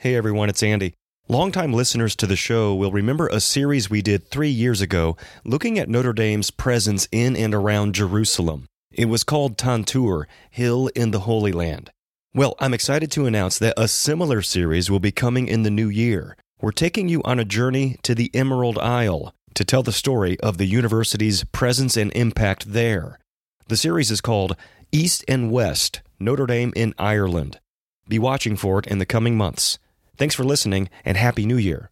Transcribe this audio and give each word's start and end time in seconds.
Hey 0.00 0.14
everyone, 0.14 0.48
it's 0.48 0.62
Andy. 0.62 0.94
Longtime 1.26 1.72
listeners 1.72 2.14
to 2.14 2.26
the 2.28 2.36
show 2.36 2.72
will 2.72 2.92
remember 2.92 3.26
a 3.26 3.40
series 3.40 3.90
we 3.90 4.00
did 4.00 4.28
three 4.28 4.48
years 4.48 4.80
ago 4.80 5.16
looking 5.44 5.76
at 5.76 5.88
Notre 5.88 6.12
Dame's 6.12 6.52
presence 6.52 7.08
in 7.10 7.34
and 7.34 7.52
around 7.52 7.96
Jerusalem. 7.96 8.66
It 8.92 9.06
was 9.06 9.24
called 9.24 9.58
Tantur, 9.58 10.26
Hill 10.52 10.86
in 10.94 11.10
the 11.10 11.18
Holy 11.18 11.50
Land. 11.50 11.90
Well, 12.32 12.54
I'm 12.60 12.74
excited 12.74 13.10
to 13.10 13.26
announce 13.26 13.58
that 13.58 13.74
a 13.76 13.88
similar 13.88 14.40
series 14.40 14.88
will 14.88 15.00
be 15.00 15.10
coming 15.10 15.48
in 15.48 15.64
the 15.64 15.68
new 15.70 15.88
year. 15.88 16.36
We're 16.60 16.70
taking 16.70 17.08
you 17.08 17.20
on 17.24 17.40
a 17.40 17.44
journey 17.44 17.96
to 18.04 18.14
the 18.14 18.30
Emerald 18.32 18.78
Isle 18.78 19.34
to 19.54 19.64
tell 19.64 19.82
the 19.82 19.90
story 19.90 20.38
of 20.38 20.58
the 20.58 20.66
university's 20.66 21.42
presence 21.42 21.96
and 21.96 22.12
impact 22.12 22.72
there. 22.72 23.18
The 23.66 23.76
series 23.76 24.12
is 24.12 24.20
called 24.20 24.54
East 24.92 25.24
and 25.26 25.50
West 25.50 26.02
Notre 26.20 26.46
Dame 26.46 26.72
in 26.76 26.94
Ireland. 27.00 27.58
Be 28.08 28.20
watching 28.20 28.54
for 28.54 28.78
it 28.78 28.86
in 28.86 28.98
the 28.98 29.04
coming 29.04 29.36
months. 29.36 29.80
Thanks 30.18 30.34
for 30.34 30.42
listening 30.42 30.90
and 31.04 31.16
Happy 31.16 31.46
New 31.46 31.58
Year. 31.58 31.90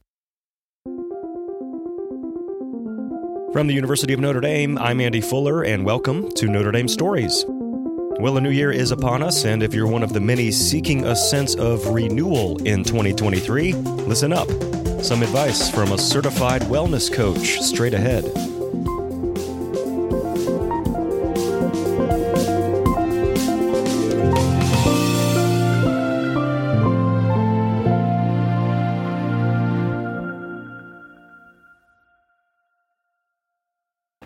From 3.53 3.69
the 3.69 3.73
University 3.73 4.13
of 4.13 4.19
Notre 4.19 4.41
Dame, 4.41 4.77
I'm 4.79 5.01
Andy 5.01 5.21
Fuller, 5.21 5.63
and 5.63 5.85
welcome 5.85 6.31
to 6.33 6.49
Notre 6.49 6.73
Dame 6.73 6.89
Stories. 6.89 7.45
Well, 7.49 8.37
a 8.37 8.41
new 8.41 8.51
year 8.51 8.73
is 8.73 8.91
upon 8.91 9.23
us, 9.23 9.45
and 9.45 9.63
if 9.63 9.73
you're 9.73 9.87
one 9.87 10.03
of 10.03 10.13
the 10.13 10.21
many 10.21 10.51
seeking 10.51 11.05
a 11.05 11.15
sense 11.15 11.55
of 11.55 11.87
renewal 11.87 12.59
in 12.67 12.83
2023, 12.83 13.75
listen 13.75 14.33
up. 14.33 14.49
Some 15.05 15.23
advice 15.23 15.71
from 15.71 15.93
a 15.93 15.99
certified 15.99 16.63
wellness 16.63 17.13
coach 17.13 17.61
straight 17.61 17.95
ahead. 17.95 18.25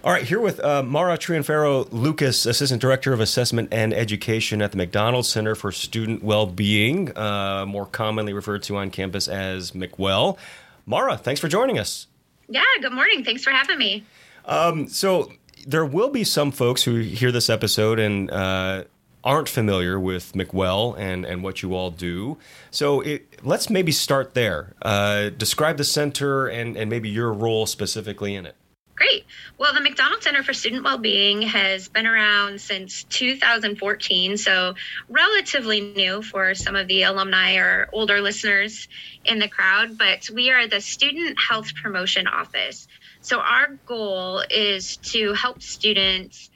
All 0.02 0.10
right, 0.10 0.24
here 0.24 0.40
with 0.40 0.64
uh, 0.64 0.82
Mara 0.82 1.18
Trianfero 1.18 1.86
Lucas, 1.92 2.46
Assistant 2.46 2.80
Director 2.80 3.12
of 3.12 3.20
Assessment 3.20 3.68
and 3.70 3.92
Education 3.92 4.62
at 4.62 4.70
the 4.70 4.78
McDonald 4.78 5.26
Center 5.26 5.54
for 5.54 5.70
Student 5.72 6.22
Wellbeing, 6.22 7.14
uh, 7.18 7.66
more 7.66 7.84
commonly 7.84 8.32
referred 8.32 8.62
to 8.62 8.78
on 8.78 8.90
campus 8.90 9.28
as 9.28 9.72
McWell. 9.72 10.38
Mara, 10.86 11.18
thanks 11.18 11.38
for 11.38 11.48
joining 11.48 11.78
us. 11.78 12.06
Yeah, 12.48 12.62
good 12.80 12.94
morning. 12.94 13.24
Thanks 13.24 13.44
for 13.44 13.50
having 13.50 13.76
me. 13.76 14.02
Um, 14.46 14.88
so, 14.88 15.32
there 15.66 15.84
will 15.84 16.08
be 16.08 16.24
some 16.24 16.50
folks 16.50 16.82
who 16.82 17.00
hear 17.00 17.30
this 17.30 17.50
episode 17.50 17.98
and 17.98 18.30
uh, 18.30 18.84
aren't 19.22 19.50
familiar 19.50 20.00
with 20.00 20.32
McWell 20.32 20.98
and, 20.98 21.26
and 21.26 21.42
what 21.42 21.60
you 21.60 21.74
all 21.74 21.90
do. 21.90 22.38
So, 22.70 23.02
it, 23.02 23.44
let's 23.44 23.68
maybe 23.68 23.92
start 23.92 24.32
there. 24.32 24.76
Uh, 24.80 25.28
describe 25.28 25.76
the 25.76 25.84
center 25.84 26.46
and, 26.46 26.74
and 26.74 26.88
maybe 26.88 27.10
your 27.10 27.34
role 27.34 27.66
specifically 27.66 28.34
in 28.34 28.46
it. 28.46 28.56
Great. 29.00 29.24
Well, 29.56 29.72
the 29.72 29.80
McDonald 29.80 30.22
Center 30.22 30.42
for 30.42 30.52
Student 30.52 30.84
Wellbeing 30.84 31.40
has 31.40 31.88
been 31.88 32.06
around 32.06 32.60
since 32.60 33.04
2014, 33.04 34.36
so 34.36 34.74
relatively 35.08 35.80
new 35.80 36.20
for 36.20 36.54
some 36.54 36.76
of 36.76 36.86
the 36.86 37.04
alumni 37.04 37.56
or 37.56 37.88
older 37.94 38.20
listeners 38.20 38.88
in 39.24 39.38
the 39.38 39.48
crowd. 39.48 39.96
But 39.96 40.28
we 40.34 40.50
are 40.50 40.66
the 40.68 40.82
Student 40.82 41.38
Health 41.40 41.74
Promotion 41.82 42.26
Office. 42.26 42.88
So 43.22 43.40
our 43.40 43.68
goal 43.86 44.42
is 44.50 44.98
to 44.98 45.32
help 45.32 45.62
students 45.62 46.50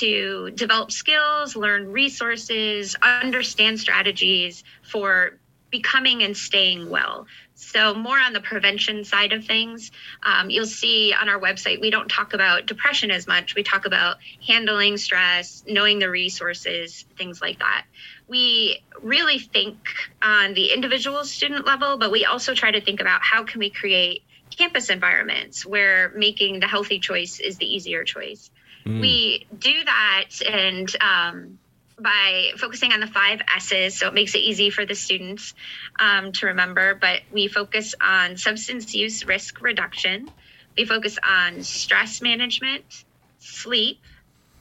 to 0.00 0.50
develop 0.50 0.92
skills, 0.92 1.56
learn 1.56 1.90
resources, 1.90 2.94
understand 3.00 3.80
strategies 3.80 4.64
for 4.82 5.38
becoming 5.70 6.22
and 6.22 6.36
staying 6.36 6.90
well. 6.90 7.26
So, 7.58 7.94
more 7.94 8.18
on 8.18 8.34
the 8.34 8.40
prevention 8.40 9.02
side 9.04 9.32
of 9.32 9.46
things. 9.46 9.90
Um, 10.22 10.50
you'll 10.50 10.66
see 10.66 11.14
on 11.18 11.30
our 11.30 11.40
website, 11.40 11.80
we 11.80 11.90
don't 11.90 12.08
talk 12.08 12.34
about 12.34 12.66
depression 12.66 13.10
as 13.10 13.26
much. 13.26 13.54
We 13.54 13.62
talk 13.62 13.86
about 13.86 14.18
handling 14.46 14.98
stress, 14.98 15.64
knowing 15.66 15.98
the 15.98 16.10
resources, 16.10 17.06
things 17.16 17.40
like 17.40 17.58
that. 17.60 17.86
We 18.28 18.84
really 19.02 19.38
think 19.38 19.78
on 20.20 20.52
the 20.52 20.72
individual 20.72 21.24
student 21.24 21.64
level, 21.64 21.96
but 21.96 22.12
we 22.12 22.26
also 22.26 22.54
try 22.54 22.70
to 22.70 22.80
think 22.82 23.00
about 23.00 23.22
how 23.22 23.44
can 23.44 23.58
we 23.58 23.70
create 23.70 24.22
campus 24.50 24.90
environments 24.90 25.64
where 25.64 26.12
making 26.14 26.60
the 26.60 26.66
healthy 26.68 26.98
choice 26.98 27.40
is 27.40 27.56
the 27.56 27.66
easier 27.66 28.04
choice. 28.04 28.50
Mm. 28.84 29.00
We 29.00 29.46
do 29.58 29.84
that 29.84 30.28
and 30.46 30.94
um, 31.00 31.58
by 31.98 32.50
focusing 32.58 32.92
on 32.92 33.00
the 33.00 33.06
five 33.06 33.40
S's, 33.56 33.98
so 33.98 34.08
it 34.08 34.14
makes 34.14 34.34
it 34.34 34.38
easy 34.38 34.70
for 34.70 34.84
the 34.84 34.94
students 34.94 35.54
um, 35.98 36.32
to 36.32 36.46
remember. 36.46 36.94
But 36.94 37.22
we 37.32 37.48
focus 37.48 37.94
on 38.00 38.36
substance 38.36 38.94
use 38.94 39.26
risk 39.26 39.60
reduction, 39.62 40.30
we 40.76 40.84
focus 40.84 41.18
on 41.26 41.62
stress 41.62 42.20
management, 42.20 43.04
sleep. 43.38 44.00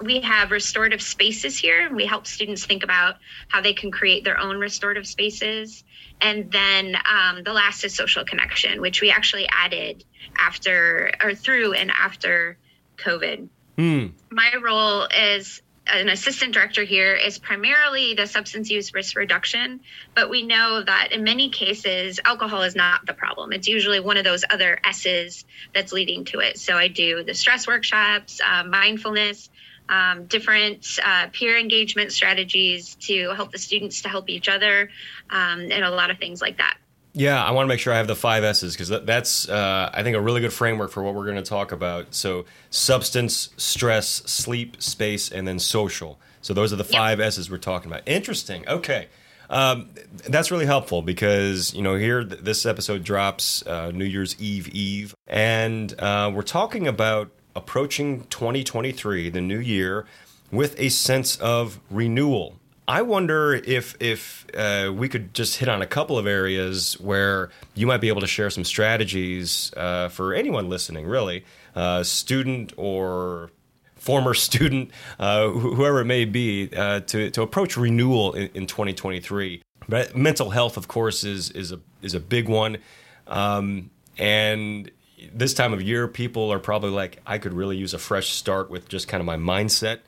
We 0.02 0.20
have 0.22 0.52
restorative 0.52 1.02
spaces 1.02 1.58
here, 1.58 1.86
and 1.86 1.96
we 1.96 2.06
help 2.06 2.28
students 2.28 2.66
think 2.66 2.84
about 2.84 3.16
how 3.48 3.62
they 3.62 3.74
can 3.74 3.92
create 3.92 4.26
their 4.26 4.38
own 4.38 4.60
restorative 4.60 5.08
spaces. 5.08 5.86
And 6.20 6.52
then 6.52 6.98
um, 7.10 7.44
the 7.44 7.54
last 7.54 7.84
is 7.86 7.96
social 7.96 8.26
connection, 8.26 8.82
which 8.82 9.02
we 9.02 9.10
actually 9.10 9.48
added 9.50 10.04
after 10.38 11.12
or 11.24 11.34
through 11.34 11.74
and 11.74 11.92
after 11.92 12.58
COVID. 12.98 13.48
Hmm. 13.78 14.08
My 14.32 14.54
role 14.62 15.04
is 15.04 15.62
an 15.88 16.10
assistant 16.10 16.54
director 16.54 16.84
here 16.84 17.16
is 17.16 17.38
primarily 17.38 18.14
the 18.16 18.26
substance 18.26 18.70
use 18.70 18.94
risk 18.94 19.16
reduction, 19.16 19.82
but 20.16 20.30
we 20.30 20.42
know 20.44 20.82
that 20.82 21.10
in 21.12 21.24
many 21.24 21.50
cases, 21.50 22.20
alcohol 22.26 22.64
is 22.64 22.76
not 22.76 23.06
the 23.06 23.14
problem. 23.14 23.54
It's 23.54 23.68
usually 23.68 24.00
one 24.00 24.18
of 24.18 24.24
those 24.24 24.44
other 24.50 24.80
S's 24.84 25.46
that's 25.74 25.92
leading 25.92 26.26
to 26.26 26.40
it. 26.40 26.58
So 26.60 26.76
I 26.76 26.88
do 26.88 27.24
the 27.24 27.34
stress 27.34 27.68
workshops, 27.68 28.42
uh, 28.42 28.64
mindfulness, 28.64 29.50
um, 29.88 30.26
different 30.26 30.88
uh, 31.04 31.28
peer 31.32 31.58
engagement 31.58 32.12
strategies 32.12 32.96
to 33.02 33.30
help 33.36 33.52
the 33.52 33.60
students 33.60 34.02
to 34.02 34.10
help 34.10 34.30
each 34.30 34.50
other, 34.50 34.90
um, 35.30 35.60
and 35.60 35.84
a 35.84 35.92
lot 35.92 36.10
of 36.10 36.18
things 36.18 36.42
like 36.42 36.58
that. 36.58 36.78
Yeah, 37.18 37.42
I 37.42 37.52
want 37.52 37.66
to 37.66 37.70
make 37.70 37.80
sure 37.80 37.94
I 37.94 37.98
have 37.98 38.08
the 38.08 38.16
five 38.16 38.44
S's 38.44 38.74
because 38.74 38.90
that's, 39.06 39.48
uh, 39.48 39.90
I 39.94 40.04
think, 40.04 40.18
a 40.18 40.22
really 40.22 40.42
good 40.42 40.52
framework 40.52 40.92
for 40.92 41.02
what 41.02 41.16
we're 41.16 41.24
going 41.24 41.38
to 41.38 41.50
talk 41.50 41.72
about. 41.72 42.14
So, 42.14 42.44
substance, 42.72 43.52
stress, 43.56 44.08
sleep, 44.08 44.82
space, 44.84 45.32
and 45.32 45.48
then 45.48 45.58
social. 45.58 46.20
So, 46.42 46.54
those 46.54 46.74
are 46.74 46.76
the 46.76 46.84
five 46.84 47.20
yep. 47.20 47.28
S's 47.28 47.50
we're 47.50 47.58
talking 47.58 47.90
about. 47.90 48.04
Interesting. 48.06 48.68
Okay. 48.68 49.08
Um, 49.50 49.92
that's 50.28 50.52
really 50.52 50.66
helpful 50.66 51.02
because, 51.02 51.74
you 51.74 51.82
know, 51.82 51.96
here, 51.96 52.26
th- 52.26 52.42
this 52.42 52.66
episode 52.66 53.06
drops 53.06 53.66
uh, 53.66 53.92
New 53.92 54.06
Year's 54.06 54.36
Eve 54.42 54.68
Eve, 54.70 55.16
and 55.26 55.98
uh, 55.98 56.30
we're 56.34 56.42
talking 56.42 56.86
about 56.86 57.30
approaching 57.56 58.26
2023, 58.26 59.30
the 59.30 59.40
new 59.40 59.60
year, 59.60 60.06
with 60.52 60.78
a 60.78 60.90
sense 60.90 61.38
of 61.38 61.80
renewal 61.90 62.58
I 62.88 63.02
wonder 63.02 63.54
if 63.54 63.96
if 64.00 64.46
uh, 64.56 64.92
we 64.96 65.10
could 65.10 65.34
just 65.34 65.58
hit 65.58 65.68
on 65.68 65.82
a 65.82 65.88
couple 65.88 66.20
of 66.20 66.28
areas 66.28 67.00
where 67.00 67.50
you 67.74 67.88
might 67.88 68.02
be 68.02 68.10
able 68.10 68.22
to 68.22 68.28
share 68.28 68.50
some 68.50 68.64
strategies 68.64 69.74
uh, 69.76 70.10
for 70.10 70.34
anyone 70.34 70.70
listening, 70.70 71.08
really, 71.08 71.46
uh, 71.76 72.04
student 72.04 72.74
or 72.78 73.50
former 73.96 74.34
student, 74.36 74.92
uh, 75.18 75.50
whoever 75.50 76.02
it 76.02 76.06
may 76.06 76.26
be, 76.26 76.70
uh, 76.76 77.00
to 77.02 77.32
to 77.32 77.42
approach 77.42 77.76
renewal 77.76 78.34
in, 78.34 78.50
in, 78.54 78.68
2023. 78.68 79.64
But 79.90 80.16
mental 80.16 80.52
health, 80.52 80.78
of 80.78 80.88
course, 80.88 81.24
is 81.24 81.50
is 81.52 81.72
a 81.72 81.80
is 82.04 82.14
a 82.14 82.20
big 82.20 82.48
one, 82.48 82.78
um, 83.26 83.90
and 84.20 84.92
this 85.34 85.56
time 85.56 85.74
of 85.74 85.82
year, 85.82 86.08
people 86.08 86.54
are 86.54 86.60
probably 86.60 86.92
like, 86.92 87.20
I 87.26 87.40
could 87.40 87.54
really 87.54 87.78
use 87.78 87.96
a 87.96 87.98
fresh 87.98 88.30
start 88.30 88.70
with 88.70 88.88
just 88.88 89.08
kind 89.08 89.22
of 89.22 89.26
my 89.26 89.38
mindset 89.38 90.00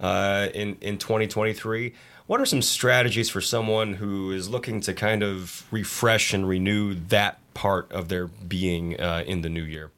uh, 0.00 0.48
in 0.54 0.76
in 0.80 0.96
2023 0.96 1.94
what 2.32 2.40
are 2.40 2.46
some 2.46 2.62
strategies 2.62 3.28
for 3.28 3.42
someone 3.42 3.92
who 3.92 4.32
is 4.32 4.48
looking 4.48 4.80
to 4.80 4.94
kind 4.94 5.22
of 5.22 5.66
refresh 5.70 6.32
and 6.32 6.48
renew 6.48 6.94
that 6.94 7.38
part 7.52 7.92
of 7.92 8.08
their 8.08 8.26
being 8.26 8.98
uh, 8.98 9.22
in 9.26 9.42
the 9.42 9.50
new 9.50 9.62
year? 9.62 9.90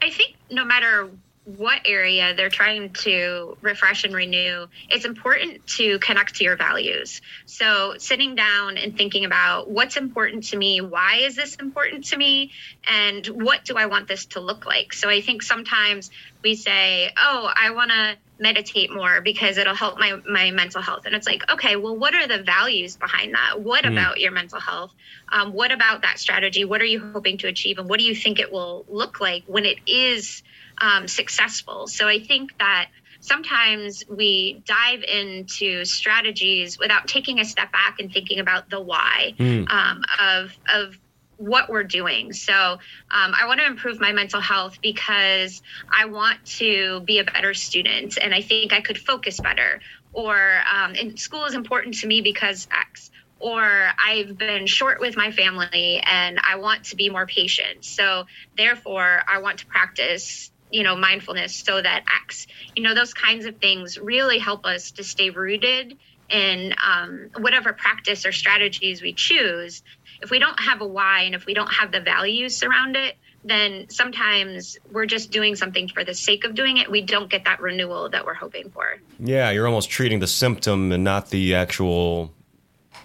I 0.00 0.10
think 0.10 0.36
no 0.52 0.64
matter 0.64 1.10
what 1.56 1.80
area 1.84 2.32
they're 2.36 2.48
trying 2.48 2.92
to 2.92 3.58
refresh 3.60 4.04
and 4.04 4.14
renew, 4.14 4.68
it's 4.88 5.04
important 5.04 5.66
to 5.66 5.98
connect 5.98 6.36
to 6.36 6.44
your 6.44 6.54
values. 6.54 7.20
So, 7.44 7.94
sitting 7.98 8.36
down 8.36 8.76
and 8.76 8.96
thinking 8.96 9.24
about 9.24 9.68
what's 9.68 9.96
important 9.96 10.44
to 10.50 10.56
me, 10.56 10.80
why 10.80 11.22
is 11.22 11.34
this 11.34 11.56
important 11.56 12.04
to 12.06 12.16
me, 12.16 12.52
and 12.88 13.26
what 13.26 13.64
do 13.64 13.74
I 13.74 13.86
want 13.86 14.06
this 14.06 14.26
to 14.26 14.40
look 14.40 14.64
like? 14.64 14.92
So, 14.92 15.08
I 15.08 15.22
think 15.22 15.42
sometimes 15.42 16.12
we 16.44 16.54
say, 16.54 17.12
Oh, 17.16 17.50
I 17.52 17.70
want 17.70 17.90
to 17.90 18.16
meditate 18.38 18.92
more 18.92 19.20
because 19.20 19.56
it'll 19.56 19.74
help 19.74 19.98
my 19.98 20.20
my 20.28 20.50
mental 20.50 20.82
health 20.82 21.06
and 21.06 21.14
it's 21.14 21.26
like 21.26 21.42
okay 21.50 21.76
well 21.76 21.96
what 21.96 22.14
are 22.14 22.26
the 22.26 22.42
values 22.42 22.96
behind 22.96 23.34
that 23.34 23.60
what 23.60 23.84
mm. 23.84 23.92
about 23.92 24.20
your 24.20 24.30
mental 24.30 24.60
health 24.60 24.92
um, 25.32 25.52
what 25.52 25.72
about 25.72 26.02
that 26.02 26.18
strategy 26.18 26.64
what 26.64 26.80
are 26.82 26.86
you 26.86 27.00
hoping 27.12 27.38
to 27.38 27.48
achieve 27.48 27.78
and 27.78 27.88
what 27.88 27.98
do 27.98 28.04
you 28.04 28.14
think 28.14 28.38
it 28.38 28.52
will 28.52 28.84
look 28.88 29.20
like 29.20 29.42
when 29.46 29.64
it 29.64 29.78
is 29.86 30.42
um, 30.78 31.08
successful. 31.08 31.86
So 31.86 32.08
I 32.08 32.20
think 32.20 32.56
that 32.58 32.88
sometimes 33.20 34.04
we 34.08 34.62
dive 34.66 35.02
into 35.02 35.84
strategies 35.84 36.78
without 36.78 37.08
taking 37.08 37.40
a 37.40 37.44
step 37.44 37.72
back 37.72 37.98
and 37.98 38.12
thinking 38.12 38.38
about 38.38 38.70
the 38.70 38.80
why 38.80 39.34
mm. 39.38 39.70
um, 39.70 40.02
of 40.20 40.56
of 40.72 40.98
what 41.36 41.68
we're 41.68 41.84
doing. 41.84 42.32
So 42.32 42.52
um, 42.52 42.78
I 43.10 43.46
want 43.46 43.60
to 43.60 43.66
improve 43.66 44.00
my 44.00 44.12
mental 44.12 44.40
health 44.40 44.80
because 44.80 45.62
I 45.92 46.06
want 46.06 46.44
to 46.58 47.00
be 47.00 47.18
a 47.18 47.24
better 47.24 47.54
student 47.54 48.18
and 48.20 48.34
I 48.34 48.42
think 48.42 48.72
I 48.72 48.80
could 48.80 48.98
focus 48.98 49.40
better. 49.40 49.80
Or 50.12 50.34
um, 50.34 50.94
and 50.98 51.18
school 51.18 51.44
is 51.44 51.54
important 51.54 51.96
to 51.96 52.06
me 52.06 52.22
because 52.22 52.66
X. 52.70 53.10
Or 53.38 53.88
I've 54.02 54.38
been 54.38 54.66
short 54.66 54.98
with 54.98 55.14
my 55.14 55.30
family 55.30 56.02
and 56.02 56.40
I 56.42 56.56
want 56.56 56.84
to 56.86 56.96
be 56.96 57.10
more 57.10 57.26
patient. 57.26 57.84
So 57.84 58.24
therefore, 58.56 59.22
I 59.28 59.38
want 59.40 59.58
to 59.58 59.66
practice 59.66 60.50
you 60.70 60.82
know 60.82 60.96
mindfulness 60.96 61.54
so 61.54 61.80
that 61.80 62.04
X. 62.24 62.46
You 62.74 62.82
know 62.82 62.94
those 62.94 63.14
kinds 63.14 63.44
of 63.44 63.58
things 63.58 63.98
really 63.98 64.38
help 64.38 64.64
us 64.64 64.92
to 64.92 65.04
stay 65.04 65.30
rooted 65.30 65.98
in 66.28 66.74
um, 66.84 67.30
whatever 67.38 67.72
practice 67.72 68.26
or 68.26 68.32
strategies 68.32 69.00
we 69.00 69.12
choose 69.12 69.82
if 70.22 70.30
we 70.30 70.38
don't 70.38 70.58
have 70.60 70.80
a 70.80 70.86
why 70.86 71.22
and 71.22 71.34
if 71.34 71.46
we 71.46 71.54
don't 71.54 71.72
have 71.72 71.92
the 71.92 72.00
values 72.00 72.62
around 72.62 72.96
it, 72.96 73.16
then 73.44 73.88
sometimes 73.88 74.76
we're 74.90 75.06
just 75.06 75.30
doing 75.30 75.54
something 75.54 75.88
for 75.88 76.04
the 76.04 76.14
sake 76.14 76.44
of 76.44 76.54
doing 76.54 76.78
it. 76.78 76.90
We 76.90 77.02
don't 77.02 77.30
get 77.30 77.44
that 77.44 77.60
renewal 77.60 78.08
that 78.10 78.24
we're 78.26 78.34
hoping 78.34 78.70
for. 78.70 78.98
Yeah, 79.20 79.50
you're 79.50 79.66
almost 79.66 79.88
treating 79.88 80.18
the 80.18 80.26
symptom 80.26 80.90
and 80.90 81.04
not 81.04 81.30
the 81.30 81.54
actual 81.54 82.32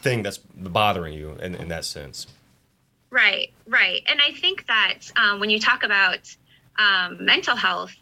thing 0.01 0.23
that's 0.23 0.37
bothering 0.37 1.13
you 1.13 1.31
in, 1.41 1.55
in 1.55 1.67
that 1.67 1.85
sense. 1.85 2.27
Right, 3.11 3.53
right. 3.67 4.01
And 4.07 4.19
I 4.21 4.31
think 4.31 4.65
that 4.67 4.99
um, 5.15 5.39
when 5.39 5.49
you 5.49 5.59
talk 5.59 5.83
about 5.83 6.35
um, 6.79 7.23
mental 7.23 7.55
health, 7.55 7.93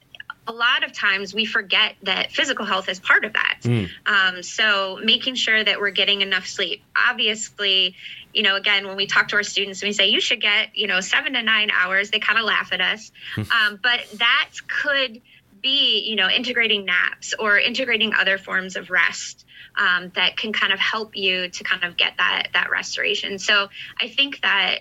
a 0.49 0.51
lot 0.51 0.83
of 0.83 0.91
times 0.91 1.31
we 1.31 1.45
forget 1.45 1.95
that 2.01 2.31
physical 2.31 2.65
health 2.65 2.89
is 2.89 2.99
part 2.99 3.23
of 3.23 3.33
that. 3.33 3.59
Mm. 3.61 3.87
Um, 4.07 4.41
so 4.41 4.99
making 5.03 5.35
sure 5.35 5.63
that 5.63 5.79
we're 5.79 5.91
getting 5.91 6.21
enough 6.21 6.47
sleep. 6.47 6.81
Obviously, 6.95 7.95
you 8.33 8.41
know, 8.41 8.55
again, 8.55 8.87
when 8.87 8.97
we 8.97 9.05
talk 9.05 9.27
to 9.27 9.35
our 9.35 9.43
students 9.43 9.83
and 9.83 9.89
we 9.89 9.93
say 9.93 10.07
you 10.07 10.19
should 10.19 10.41
get, 10.41 10.75
you 10.75 10.87
know, 10.87 11.01
seven 11.01 11.33
to 11.33 11.43
nine 11.43 11.69
hours, 11.69 12.09
they 12.09 12.17
kind 12.17 12.39
of 12.39 12.45
laugh 12.45 12.73
at 12.73 12.81
us. 12.81 13.11
Hmm. 13.35 13.41
um, 13.51 13.79
but 13.81 13.99
that 14.15 14.49
could 14.67 15.21
be, 15.61 15.99
you 16.09 16.15
know, 16.15 16.27
integrating 16.27 16.83
naps 16.83 17.35
or 17.37 17.59
integrating 17.59 18.15
other 18.15 18.39
forms 18.39 18.75
of 18.75 18.89
rest. 18.89 19.45
Um, 19.77 20.11
that 20.15 20.35
can 20.35 20.51
kind 20.51 20.73
of 20.73 20.79
help 20.79 21.15
you 21.15 21.47
to 21.47 21.63
kind 21.63 21.83
of 21.83 21.95
get 21.95 22.13
that 22.17 22.47
that 22.53 22.71
restoration. 22.71 23.37
So 23.37 23.69
I 24.01 24.09
think 24.09 24.41
that 24.41 24.79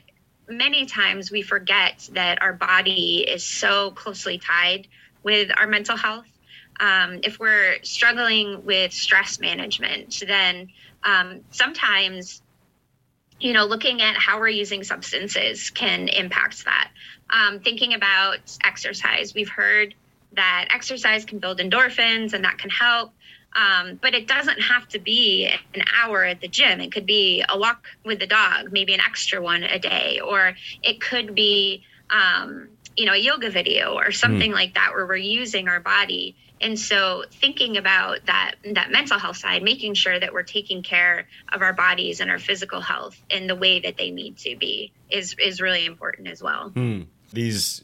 many 0.49 0.87
times 0.87 1.31
we 1.31 1.43
forget 1.43 2.09
that 2.15 2.41
our 2.41 2.55
body 2.55 3.19
is 3.29 3.45
so 3.45 3.91
closely 3.91 4.39
tied 4.39 4.89
with 5.23 5.51
our 5.57 5.67
mental 5.67 5.97
health. 5.97 6.27
Um, 6.81 7.21
if 7.25 7.39
we're 7.39 7.83
struggling 7.83 8.65
with 8.65 8.93
stress 8.93 9.41
management, 9.41 10.23
then 10.27 10.69
um, 11.03 11.41
sometimes, 11.51 12.41
you 13.41 13.53
know, 13.53 13.65
looking 13.65 14.01
at 14.01 14.17
how 14.17 14.39
we're 14.39 14.49
using 14.49 14.85
substances 14.85 15.71
can 15.71 16.09
impact 16.09 16.65
that. 16.65 16.91
Um, 17.31 17.61
thinking 17.61 17.95
about 17.95 18.39
exercise, 18.65 19.35
we've 19.35 19.49
heard 19.49 19.95
that 20.33 20.69
exercise 20.71 21.25
can 21.25 21.39
build 21.39 21.59
endorphins 21.59 22.33
and 22.33 22.45
that 22.45 22.59
can 22.59 22.71
help. 22.71 23.13
Um, 23.57 23.99
but 24.01 24.15
it 24.15 24.29
doesn't 24.29 24.61
have 24.61 24.87
to 24.89 24.99
be 24.99 25.51
an 25.75 25.83
hour 25.99 26.25
at 26.25 26.41
the 26.41 26.49
gym. 26.49 26.81
It 26.81 26.93
could 26.93 27.07
be 27.07 27.43
a 27.49 27.59
walk 27.59 27.87
with 28.05 28.21
the 28.21 28.27
dog, 28.27 28.71
maybe 28.71 28.93
an 28.95 29.01
extra 29.01 29.41
one 29.41 29.63
a 29.65 29.79
day, 29.79 30.21
or 30.21 30.55
it 30.83 31.01
could 31.01 31.35
be 31.35 31.83
um, 32.11 32.69
you 32.99 33.07
know 33.07 33.13
a 33.13 33.19
yoga 33.19 33.49
video 33.49 33.95
or 33.95 34.11
something 34.11 34.51
mm. 34.51 34.55
like 34.55 34.75
that 34.75 34.93
where 34.93 35.07
we're 35.07 35.17
using 35.17 35.69
our 35.69 35.79
body 35.79 36.35
and 36.61 36.77
so 36.77 37.25
thinking 37.31 37.77
about 37.77 38.27
that 38.27 38.57
that 38.75 38.91
mental 38.91 39.19
health 39.19 39.37
side 39.37 39.63
making 39.63 39.95
sure 39.95 40.19
that 40.19 40.33
we're 40.33 40.43
taking 40.43 40.83
care 40.83 41.29
of 41.53 41.63
our 41.63 41.73
bodies 41.73 42.19
and 42.19 42.29
our 42.29 42.41
physical 42.41 42.81
health 42.81 43.17
in 43.31 43.47
the 43.47 43.55
way 43.55 43.79
that 43.79 43.97
they 43.97 44.11
need 44.11 44.37
to 44.37 44.57
be 44.57 44.93
is 45.11 45.37
is 45.39 45.61
really 45.61 45.87
important 45.87 46.27
as 46.27 46.43
well 46.43 46.73
mm. 46.75 47.07
these 47.33 47.83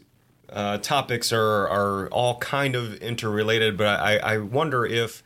uh, 0.51 0.79
topics 0.79 1.33
are 1.33 1.69
are 1.69 2.09
all 2.09 2.37
kind 2.39 2.75
of 2.75 2.97
interrelated 2.97 3.77
but 3.77 4.01
i 4.01 4.17
i 4.19 4.39
wonder 4.39 4.85
if 4.85 5.23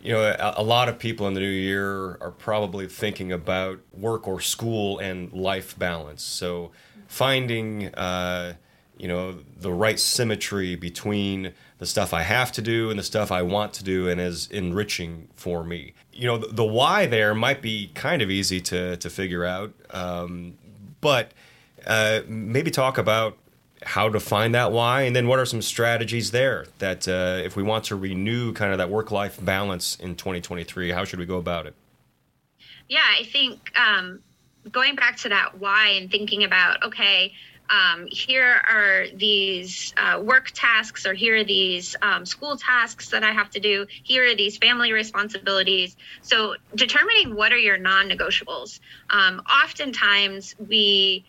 you 0.00 0.12
know 0.12 0.22
a, 0.22 0.54
a, 0.56 0.62
lot 0.62 0.88
of 0.88 0.98
people 0.98 1.26
in 1.26 1.34
the 1.34 1.40
new 1.40 1.46
year 1.46 2.16
are 2.20 2.30
probably 2.30 2.86
thinking 2.86 3.32
about 3.32 3.80
work 3.92 4.26
or 4.28 4.40
school 4.40 4.98
and 4.98 5.32
life 5.32 5.76
balance 5.78 6.22
so 6.22 6.70
finding 7.06 7.92
uh, 7.96 8.54
you 9.00 9.08
know 9.08 9.38
the 9.56 9.72
right 9.72 9.98
symmetry 9.98 10.76
between 10.76 11.54
the 11.78 11.86
stuff 11.86 12.12
I 12.12 12.20
have 12.20 12.52
to 12.52 12.62
do 12.62 12.90
and 12.90 12.98
the 12.98 13.02
stuff 13.02 13.32
I 13.32 13.40
want 13.40 13.72
to 13.74 13.84
do 13.84 14.10
and 14.10 14.20
is 14.20 14.46
enriching 14.48 15.28
for 15.34 15.64
me. 15.64 15.94
You 16.12 16.26
know 16.26 16.36
the, 16.36 16.48
the 16.48 16.64
why 16.64 17.06
there 17.06 17.34
might 17.34 17.62
be 17.62 17.90
kind 17.94 18.20
of 18.20 18.30
easy 18.30 18.60
to 18.60 18.98
to 18.98 19.08
figure 19.08 19.46
out, 19.46 19.72
um, 19.90 20.58
but 21.00 21.32
uh, 21.86 22.20
maybe 22.28 22.70
talk 22.70 22.98
about 22.98 23.38
how 23.82 24.10
to 24.10 24.20
find 24.20 24.54
that 24.54 24.70
why 24.70 25.02
and 25.02 25.16
then 25.16 25.26
what 25.26 25.38
are 25.38 25.46
some 25.46 25.62
strategies 25.62 26.32
there 26.32 26.66
that 26.80 27.08
uh, 27.08 27.40
if 27.42 27.56
we 27.56 27.62
want 27.62 27.84
to 27.84 27.96
renew 27.96 28.52
kind 28.52 28.72
of 28.72 28.78
that 28.78 28.90
work 28.90 29.10
life 29.10 29.42
balance 29.42 29.96
in 29.96 30.14
2023 30.14 30.90
how 30.90 31.02
should 31.02 31.18
we 31.18 31.24
go 31.24 31.38
about 31.38 31.64
it 31.64 31.74
yeah 32.88 33.00
i 33.18 33.24
think 33.24 33.72
um, 33.78 34.20
going 34.70 34.94
back 34.96 35.16
to 35.16 35.30
that 35.30 35.58
why 35.58 35.88
and 35.88 36.10
thinking 36.10 36.44
about 36.44 36.84
okay 36.84 37.32
um, 37.70 38.08
here 38.10 38.60
are 38.68 39.06
these 39.14 39.94
uh, 39.96 40.20
work 40.20 40.50
tasks 40.52 41.06
or 41.06 41.14
here 41.14 41.36
are 41.36 41.44
these 41.44 41.94
um, 42.02 42.26
school 42.26 42.56
tasks 42.56 43.10
that 43.10 43.22
I 43.22 43.30
have 43.30 43.50
to 43.50 43.60
do. 43.60 43.86
Here 44.02 44.28
are 44.28 44.34
these 44.34 44.58
family 44.58 44.92
responsibilities. 44.92 45.96
So 46.22 46.56
determining 46.74 47.36
what 47.36 47.52
are 47.52 47.58
your 47.58 47.78
non-negotiables. 47.78 48.80
Um, 49.08 49.40
oftentimes 49.40 50.56
we 50.58 51.24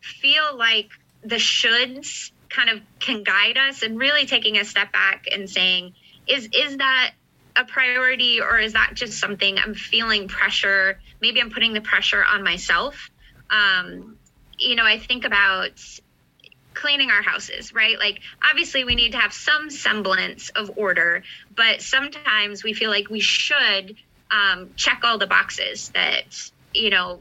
feel 0.00 0.56
like 0.56 0.90
the 1.22 1.36
shoulds 1.36 2.30
kind 2.48 2.70
of 2.70 2.80
can 3.00 3.24
guide 3.24 3.58
us 3.58 3.82
and 3.82 3.98
really 3.98 4.26
taking 4.26 4.58
a 4.58 4.64
step 4.64 4.92
back 4.92 5.26
and 5.32 5.50
saying, 5.50 5.94
is 6.28 6.48
is 6.52 6.76
that 6.76 7.12
a 7.56 7.64
priority 7.64 8.40
or 8.40 8.58
is 8.58 8.74
that 8.74 8.92
just 8.94 9.18
something 9.18 9.58
I'm 9.58 9.74
feeling 9.74 10.28
pressure? 10.28 11.00
Maybe 11.20 11.40
I'm 11.40 11.50
putting 11.50 11.72
the 11.72 11.80
pressure 11.80 12.24
on 12.24 12.44
myself. 12.44 13.10
Um, 13.50 14.16
you 14.60 14.76
know, 14.76 14.84
I 14.84 14.98
think 14.98 15.24
about 15.24 15.72
cleaning 16.74 17.10
our 17.10 17.22
houses, 17.22 17.74
right? 17.74 17.98
Like, 17.98 18.20
obviously, 18.48 18.84
we 18.84 18.94
need 18.94 19.12
to 19.12 19.18
have 19.18 19.32
some 19.32 19.70
semblance 19.70 20.50
of 20.50 20.70
order, 20.76 21.22
but 21.54 21.82
sometimes 21.82 22.62
we 22.62 22.72
feel 22.72 22.90
like 22.90 23.10
we 23.10 23.20
should 23.20 23.96
um, 24.30 24.70
check 24.76 25.00
all 25.02 25.18
the 25.18 25.26
boxes 25.26 25.88
that, 25.90 26.50
you 26.72 26.90
know, 26.90 27.20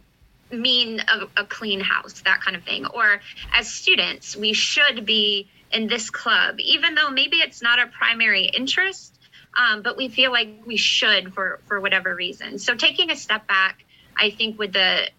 mean 0.51 0.99
a, 0.99 1.41
a 1.41 1.45
clean 1.45 1.79
house, 1.79 2.21
that 2.21 2.41
kind 2.41 2.55
of 2.55 2.63
thing. 2.63 2.85
Or 2.85 3.21
as 3.53 3.71
students, 3.71 4.35
we 4.35 4.53
should 4.53 5.05
be 5.05 5.47
in 5.71 5.87
this 5.87 6.09
club, 6.09 6.59
even 6.59 6.95
though 6.95 7.09
maybe 7.09 7.37
it's 7.37 7.61
not 7.61 7.79
our 7.79 7.87
primary 7.87 8.45
interest. 8.45 9.15
Um, 9.57 9.81
but 9.81 9.97
we 9.97 10.09
feel 10.09 10.31
like 10.31 10.61
we 10.65 10.77
should 10.77 11.33
for 11.33 11.59
for 11.65 11.79
whatever 11.81 12.13
reason. 12.13 12.59
So 12.59 12.75
taking 12.75 13.09
a 13.09 13.15
step 13.15 13.47
back, 13.47 13.83
I 14.15 14.29
think 14.29 14.59
with 14.59 14.73
the 14.73 15.09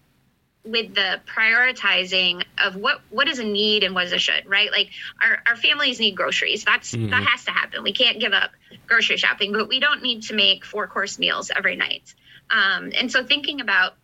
with 0.64 0.94
the 0.94 1.20
prioritizing 1.26 2.44
of 2.58 2.76
what 2.76 3.00
what 3.10 3.28
is 3.28 3.38
a 3.38 3.44
need 3.44 3.82
and 3.82 3.94
what 3.94 4.06
is 4.06 4.12
a 4.12 4.18
should 4.18 4.46
right? 4.46 4.70
Like 4.70 4.90
our, 5.22 5.38
our 5.46 5.56
families 5.56 5.98
need 6.00 6.16
groceries. 6.16 6.64
That's 6.64 6.92
mm-hmm. 6.92 7.10
that 7.10 7.22
has 7.22 7.44
to 7.44 7.50
happen. 7.50 7.82
We 7.82 7.92
can't 7.92 8.20
give 8.20 8.32
up 8.32 8.50
grocery 8.86 9.16
shopping 9.16 9.52
but 9.52 9.68
we 9.68 9.80
don't 9.80 10.02
need 10.02 10.24
to 10.24 10.34
make 10.34 10.64
four 10.64 10.86
course 10.86 11.18
meals 11.18 11.50
every 11.54 11.76
night. 11.76 12.14
Um, 12.50 12.92
and 12.98 13.10
so 13.10 13.24
thinking 13.24 13.60
about 13.60 13.94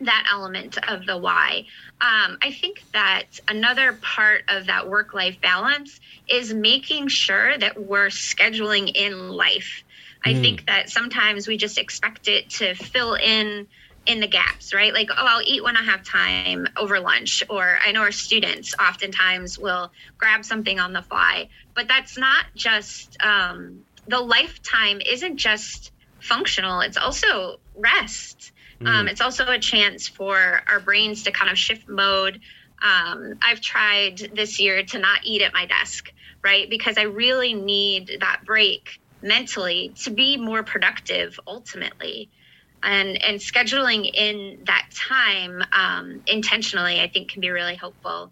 that 0.00 0.26
element 0.32 0.78
of 0.88 1.04
the 1.04 1.16
why 1.16 1.66
um, 2.00 2.38
i 2.42 2.50
think 2.50 2.82
that 2.92 3.24
another 3.48 3.92
part 3.92 4.42
of 4.48 4.66
that 4.66 4.88
work 4.88 5.12
life 5.12 5.40
balance 5.40 6.00
is 6.28 6.52
making 6.54 7.08
sure 7.08 7.56
that 7.58 7.78
we're 7.78 8.06
scheduling 8.06 8.90
in 8.94 9.28
life. 9.28 9.84
Mm. 10.24 10.30
i 10.30 10.40
think 10.40 10.66
that 10.66 10.88
sometimes 10.88 11.46
we 11.46 11.56
just 11.56 11.76
expect 11.76 12.28
it 12.28 12.48
to 12.48 12.74
fill 12.74 13.14
in 13.14 13.66
in 14.06 14.20
the 14.20 14.26
gaps, 14.26 14.72
right? 14.72 14.92
Like, 14.92 15.10
oh, 15.10 15.14
I'll 15.16 15.42
eat 15.44 15.62
when 15.62 15.76
I 15.76 15.82
have 15.82 16.02
time 16.02 16.66
over 16.76 17.00
lunch. 17.00 17.42
Or 17.48 17.78
I 17.84 17.92
know 17.92 18.00
our 18.00 18.12
students 18.12 18.74
oftentimes 18.80 19.58
will 19.58 19.92
grab 20.18 20.44
something 20.44 20.80
on 20.80 20.92
the 20.92 21.02
fly, 21.02 21.48
but 21.74 21.88
that's 21.88 22.16
not 22.16 22.46
just 22.54 23.16
um, 23.22 23.84
the 24.08 24.20
lifetime 24.20 25.00
isn't 25.04 25.36
just 25.36 25.92
functional, 26.20 26.80
it's 26.80 26.96
also 26.96 27.60
rest. 27.76 28.52
Mm. 28.80 28.86
Um, 28.86 29.08
it's 29.08 29.20
also 29.20 29.46
a 29.46 29.58
chance 29.58 30.08
for 30.08 30.62
our 30.66 30.80
brains 30.80 31.24
to 31.24 31.30
kind 31.30 31.50
of 31.50 31.58
shift 31.58 31.88
mode. 31.88 32.40
Um, 32.82 33.38
I've 33.42 33.60
tried 33.60 34.30
this 34.34 34.58
year 34.58 34.82
to 34.82 34.98
not 34.98 35.20
eat 35.24 35.42
at 35.42 35.52
my 35.52 35.66
desk, 35.66 36.10
right? 36.42 36.68
Because 36.68 36.96
I 36.96 37.02
really 37.02 37.52
need 37.52 38.18
that 38.20 38.42
break 38.46 39.00
mentally 39.22 39.92
to 40.02 40.10
be 40.10 40.38
more 40.38 40.62
productive 40.62 41.38
ultimately 41.46 42.30
and 42.82 43.22
and 43.22 43.38
scheduling 43.38 44.10
in 44.12 44.58
that 44.66 44.86
time 44.94 45.62
um, 45.72 46.22
intentionally 46.26 47.00
i 47.00 47.08
think 47.08 47.30
can 47.30 47.40
be 47.40 47.50
really 47.50 47.74
helpful. 47.74 48.30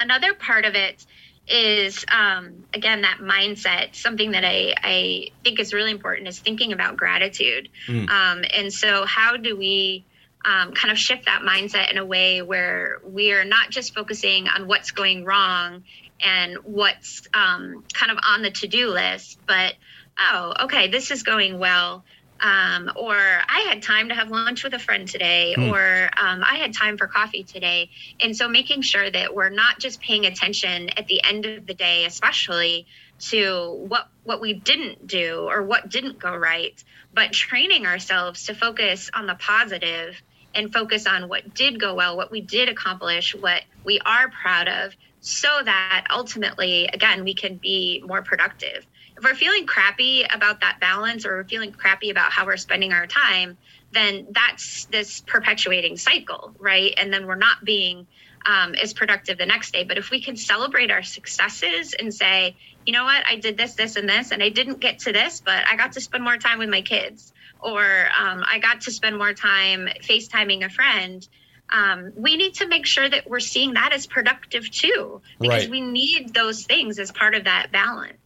Another 0.00 0.34
part 0.34 0.64
of 0.64 0.74
it 0.74 1.06
is 1.48 2.04
um, 2.08 2.64
again 2.74 3.02
that 3.02 3.18
mindset. 3.20 3.94
Something 3.94 4.32
that 4.32 4.44
I, 4.44 4.74
I 4.82 5.28
think 5.44 5.60
is 5.60 5.72
really 5.72 5.90
important 5.90 6.28
is 6.28 6.38
thinking 6.38 6.72
about 6.72 6.96
gratitude. 6.96 7.68
Mm. 7.86 8.08
um, 8.08 8.44
and 8.52 8.72
so 8.72 9.04
how 9.06 9.36
do 9.36 9.56
we 9.56 10.04
um, 10.44 10.72
kind 10.72 10.90
of 10.90 10.98
shift 10.98 11.26
that 11.26 11.42
mindset 11.42 11.90
in 11.90 11.98
a 11.98 12.04
way 12.04 12.42
where 12.42 13.00
we 13.04 13.32
are 13.32 13.44
not 13.44 13.70
just 13.70 13.94
focusing 13.94 14.48
on 14.48 14.66
what's 14.66 14.90
going 14.90 15.24
wrong 15.24 15.84
and 16.20 16.56
what's 16.64 17.28
um, 17.34 17.84
kind 17.92 18.10
of 18.10 18.18
on 18.24 18.42
the 18.42 18.50
to-do 18.50 18.88
list 18.88 19.38
but 19.46 19.74
oh 20.18 20.52
okay 20.64 20.88
this 20.88 21.10
is 21.10 21.22
going 21.22 21.58
well 21.58 22.04
um, 22.42 22.90
or 22.96 23.14
I 23.14 23.66
had 23.68 23.82
time 23.82 24.08
to 24.08 24.14
have 24.16 24.28
lunch 24.30 24.64
with 24.64 24.74
a 24.74 24.78
friend 24.78 25.06
today, 25.06 25.54
mm. 25.56 25.72
or 25.72 26.10
um, 26.20 26.42
I 26.44 26.56
had 26.56 26.74
time 26.74 26.98
for 26.98 27.06
coffee 27.06 27.44
today. 27.44 27.90
And 28.20 28.36
so 28.36 28.48
making 28.48 28.82
sure 28.82 29.08
that 29.08 29.34
we're 29.34 29.48
not 29.48 29.78
just 29.78 30.00
paying 30.00 30.26
attention 30.26 30.90
at 30.90 31.06
the 31.06 31.22
end 31.22 31.46
of 31.46 31.66
the 31.66 31.74
day, 31.74 32.04
especially 32.04 32.86
to 33.20 33.84
what 33.88 34.08
what 34.24 34.40
we 34.40 34.54
didn't 34.54 35.06
do 35.06 35.46
or 35.48 35.62
what 35.62 35.88
didn't 35.88 36.18
go 36.18 36.34
right, 36.34 36.82
but 37.14 37.32
training 37.32 37.86
ourselves 37.86 38.46
to 38.46 38.54
focus 38.54 39.08
on 39.14 39.26
the 39.26 39.36
positive 39.36 40.20
and 40.54 40.72
focus 40.72 41.06
on 41.06 41.28
what 41.28 41.54
did 41.54 41.80
go 41.80 41.94
well, 41.94 42.16
what 42.16 42.32
we 42.32 42.40
did 42.40 42.68
accomplish, 42.68 43.34
what 43.34 43.62
we 43.84 44.00
are 44.00 44.30
proud 44.42 44.68
of, 44.68 44.94
so 45.20 45.48
that 45.64 46.06
ultimately, 46.10 46.88
again, 46.92 47.22
we 47.22 47.34
can 47.34 47.56
be 47.56 48.02
more 48.04 48.22
productive 48.22 48.84
if 49.22 49.30
we're 49.30 49.36
feeling 49.36 49.66
crappy 49.66 50.24
about 50.24 50.60
that 50.60 50.80
balance 50.80 51.24
or 51.24 51.36
we're 51.36 51.44
feeling 51.44 51.70
crappy 51.70 52.10
about 52.10 52.32
how 52.32 52.44
we're 52.44 52.56
spending 52.56 52.92
our 52.92 53.06
time, 53.06 53.56
then 53.92 54.26
that's 54.30 54.86
this 54.86 55.20
perpetuating 55.20 55.96
cycle, 55.96 56.52
right? 56.58 56.94
And 56.96 57.12
then 57.12 57.26
we're 57.26 57.36
not 57.36 57.64
being 57.64 58.06
um, 58.44 58.74
as 58.74 58.92
productive 58.92 59.38
the 59.38 59.46
next 59.46 59.72
day. 59.72 59.84
But 59.84 59.96
if 59.96 60.10
we 60.10 60.20
can 60.20 60.36
celebrate 60.36 60.90
our 60.90 61.04
successes 61.04 61.94
and 61.94 62.12
say, 62.12 62.56
you 62.84 62.92
know 62.92 63.04
what, 63.04 63.24
I 63.24 63.36
did 63.36 63.56
this, 63.56 63.74
this, 63.74 63.94
and 63.94 64.08
this, 64.08 64.32
and 64.32 64.42
I 64.42 64.48
didn't 64.48 64.80
get 64.80 64.98
to 65.00 65.12
this, 65.12 65.40
but 65.40 65.68
I 65.68 65.76
got 65.76 65.92
to 65.92 66.00
spend 66.00 66.24
more 66.24 66.36
time 66.36 66.58
with 66.58 66.68
my 66.68 66.82
kids, 66.82 67.32
or 67.60 67.80
um, 67.80 68.42
I 68.44 68.58
got 68.58 68.80
to 68.82 68.90
spend 68.90 69.16
more 69.16 69.34
time 69.34 69.88
FaceTiming 70.02 70.64
a 70.64 70.68
friend. 70.68 71.26
Um, 71.70 72.12
we 72.16 72.36
need 72.36 72.54
to 72.54 72.66
make 72.66 72.86
sure 72.86 73.08
that 73.08 73.30
we're 73.30 73.40
seeing 73.40 73.74
that 73.74 73.92
as 73.92 74.06
productive 74.06 74.68
too, 74.68 75.22
because 75.38 75.64
right. 75.66 75.70
we 75.70 75.80
need 75.80 76.34
those 76.34 76.64
things 76.64 76.98
as 76.98 77.12
part 77.12 77.36
of 77.36 77.44
that 77.44 77.70
balance. 77.70 78.21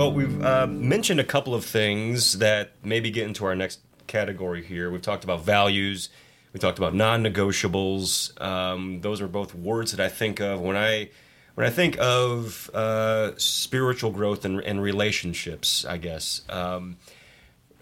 Well, 0.00 0.12
we've 0.12 0.42
uh, 0.42 0.66
mentioned 0.66 1.20
a 1.20 1.24
couple 1.24 1.54
of 1.54 1.62
things 1.62 2.38
that 2.38 2.70
maybe 2.82 3.10
get 3.10 3.26
into 3.26 3.44
our 3.44 3.54
next 3.54 3.80
category 4.06 4.64
here. 4.64 4.90
We've 4.90 5.02
talked 5.02 5.24
about 5.24 5.44
values. 5.44 6.08
We 6.54 6.58
talked 6.58 6.78
about 6.78 6.94
non-negotiables. 6.94 8.40
Um, 8.40 9.02
those 9.02 9.20
are 9.20 9.28
both 9.28 9.54
words 9.54 9.90
that 9.90 10.00
I 10.00 10.08
think 10.08 10.40
of 10.40 10.62
when 10.62 10.74
I 10.74 11.10
when 11.54 11.66
I 11.66 11.70
think 11.70 11.98
of 12.00 12.70
uh, 12.72 13.32
spiritual 13.36 14.10
growth 14.10 14.46
and, 14.46 14.62
and, 14.62 14.80
relationships. 14.80 15.84
I 15.84 15.98
guess 15.98 16.40
um, 16.48 16.96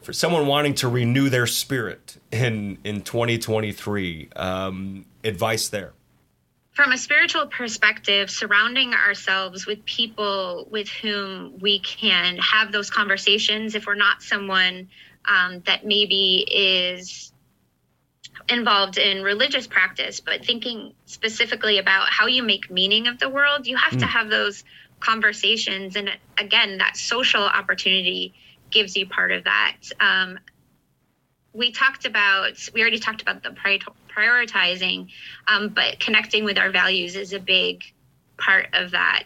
for 0.03 0.13
someone 0.13 0.49
wanting 0.49 0.75
to 0.75 0.89
renew 0.89 1.29
their 1.29 1.47
spirit 1.47 2.17
in 2.33 2.79
in 2.83 3.03
2023, 3.03 4.31
um, 4.35 5.05
advice 5.23 5.69
there 5.69 5.93
from 6.79 6.93
a 6.93 6.97
spiritual 6.97 7.49
perspective, 7.49 8.31
surrounding 8.31 8.95
ourselves 8.95 9.67
with 9.67 9.85
people 9.85 10.69
with 10.71 10.89
whom 10.89 11.59
we 11.59 11.81
can 11.81 12.37
have 12.37 12.71
those 12.71 12.89
conversations, 12.89 13.75
if 13.75 13.85
we're 13.85 13.97
not 13.97 14.23
someone 14.23 14.89
um, 15.25 15.61
that 15.67 15.85
maybe 15.85 16.47
is 16.49 17.33
involved 18.49 18.97
in 18.97 19.25
religious 19.25 19.67
practice, 19.67 20.21
but 20.21 20.45
thinking 20.45 20.95
specifically 21.05 21.79
about 21.79 22.11
how 22.11 22.29
you 22.29 22.45
make 22.45 22.71
meaning 22.71 23.09
of 23.09 23.19
the 23.19 23.29
world, 23.29 23.67
you 23.67 23.77
have 23.77 23.95
mm. 23.95 23.99
to 23.99 24.07
have 24.07 24.31
those 24.31 24.63
conversations. 25.01 25.97
And 25.97 26.09
again, 26.39 26.79
that 26.79 26.97
social 26.97 27.43
opportunity 27.43 28.35
gives 28.71 28.97
you 28.97 29.09
part 29.09 29.33
of 29.33 29.43
that. 29.45 29.79
Um, 29.99 30.39
we 31.53 31.73
talked 31.73 32.05
about, 32.05 32.69
we 32.75 32.81
already 32.81 32.99
talked 32.99 33.23
about 33.23 33.43
the 33.43 33.51
prioritizing, 33.51 35.09
um, 35.47 35.69
but 35.69 35.99
connecting 36.01 36.45
with 36.45 36.59
our 36.59 36.71
values 36.71 37.17
is 37.17 37.33
a 37.33 37.41
big 37.41 37.83
part 38.37 38.69
of 38.75 38.93
that. 38.93 39.25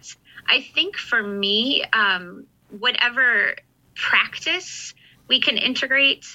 I 0.49 0.61
think 0.75 0.97
for 0.97 1.23
me, 1.23 1.85
um, 1.93 2.47
whatever 2.79 3.57
practice 3.95 4.95
we 5.29 5.41
can 5.41 5.57
integrate 5.57 6.26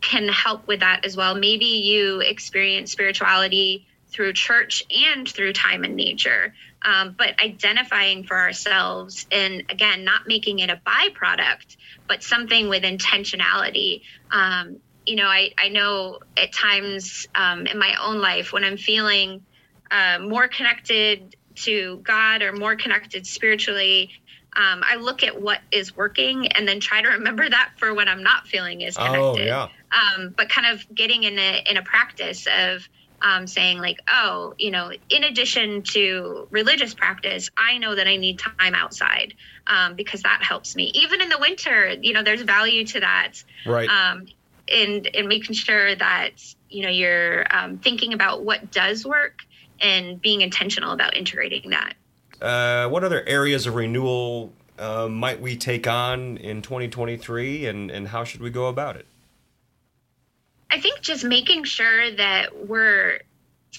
can 0.00 0.28
help 0.28 0.66
with 0.66 0.80
that 0.80 1.04
as 1.04 1.16
well. 1.16 1.34
Maybe 1.34 1.64
you 1.64 2.20
experience 2.20 2.92
spirituality 2.92 3.86
through 4.08 4.34
church 4.34 4.84
and 4.90 5.26
through 5.26 5.52
time 5.54 5.84
in 5.84 5.96
nature, 5.96 6.54
um, 6.82 7.14
but 7.16 7.40
identifying 7.42 8.24
for 8.24 8.36
ourselves 8.36 9.26
and 9.32 9.64
again, 9.70 10.04
not 10.04 10.26
making 10.26 10.58
it 10.58 10.70
a 10.70 10.80
byproduct, 10.86 11.76
but 12.06 12.22
something 12.22 12.68
with 12.68 12.82
intentionality. 12.82 14.02
You 15.06 15.16
know, 15.16 15.26
I, 15.26 15.52
I 15.58 15.68
know 15.68 16.20
at 16.36 16.52
times 16.52 17.26
um, 17.34 17.66
in 17.66 17.78
my 17.78 17.96
own 18.02 18.20
life 18.20 18.52
when 18.52 18.64
I'm 18.64 18.76
feeling 18.76 19.44
uh, 19.90 20.18
more 20.20 20.48
connected 20.48 21.36
to 21.54 21.98
God 21.98 22.42
or 22.42 22.52
more 22.52 22.76
connected 22.76 23.26
spiritually, 23.26 24.10
um, 24.54 24.82
I 24.84 24.96
look 24.96 25.22
at 25.22 25.40
what 25.40 25.60
is 25.70 25.96
working 25.96 26.48
and 26.48 26.68
then 26.68 26.80
try 26.80 27.00
to 27.02 27.08
remember 27.08 27.48
that 27.48 27.72
for 27.78 27.94
when 27.94 28.08
I'm 28.08 28.22
not 28.22 28.46
feeling 28.46 28.84
as 28.84 28.96
oh, 28.98 29.04
connected. 29.04 29.48
Oh, 29.48 29.68
yeah. 29.68 29.68
Um, 29.90 30.34
but 30.36 30.48
kind 30.48 30.66
of 30.66 30.94
getting 30.94 31.22
in 31.24 31.38
a 31.38 31.62
in 31.68 31.76
a 31.76 31.82
practice 31.82 32.46
of 32.46 32.86
um, 33.22 33.46
saying 33.46 33.78
like, 33.78 34.00
oh, 34.08 34.54
you 34.58 34.70
know, 34.70 34.90
in 35.08 35.24
addition 35.24 35.82
to 35.82 36.48
religious 36.50 36.92
practice, 36.92 37.50
I 37.56 37.78
know 37.78 37.94
that 37.94 38.06
I 38.06 38.16
need 38.16 38.38
time 38.38 38.74
outside 38.74 39.34
um, 39.66 39.94
because 39.94 40.22
that 40.22 40.42
helps 40.42 40.74
me. 40.74 40.90
Even 40.94 41.20
in 41.20 41.28
the 41.28 41.38
winter, 41.38 41.94
you 42.00 42.12
know, 42.12 42.22
there's 42.22 42.42
value 42.42 42.84
to 42.86 43.00
that. 43.00 43.32
Right. 43.64 43.88
Um, 43.88 44.26
and 44.72 45.08
and 45.14 45.28
making 45.28 45.54
sure 45.54 45.94
that 45.94 46.30
you 46.68 46.82
know 46.82 46.88
you're 46.88 47.44
um, 47.54 47.78
thinking 47.78 48.12
about 48.12 48.44
what 48.44 48.70
does 48.70 49.04
work 49.04 49.40
and 49.80 50.20
being 50.20 50.40
intentional 50.40 50.92
about 50.92 51.16
integrating 51.16 51.70
that. 51.70 51.94
Uh, 52.40 52.88
what 52.88 53.04
other 53.04 53.22
areas 53.26 53.66
of 53.66 53.74
renewal 53.74 54.52
uh, 54.78 55.08
might 55.08 55.40
we 55.40 55.56
take 55.56 55.86
on 55.86 56.36
in 56.38 56.62
2023, 56.62 57.66
and 57.66 57.90
and 57.90 58.08
how 58.08 58.24
should 58.24 58.40
we 58.40 58.50
go 58.50 58.66
about 58.66 58.96
it? 58.96 59.06
I 60.70 60.80
think 60.80 61.02
just 61.02 61.22
making 61.24 61.64
sure 61.64 62.10
that 62.12 62.66
we're 62.66 63.20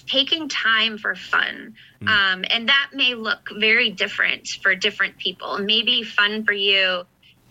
taking 0.06 0.48
time 0.48 0.98
for 0.98 1.14
fun. 1.14 1.74
Mm. 2.00 2.08
Um, 2.08 2.44
and 2.50 2.68
that 2.68 2.90
may 2.92 3.14
look 3.14 3.48
very 3.56 3.90
different 3.90 4.48
for 4.48 4.74
different 4.74 5.18
people. 5.18 5.58
Maybe 5.58 6.02
fun 6.02 6.44
for 6.44 6.52
you 6.52 7.04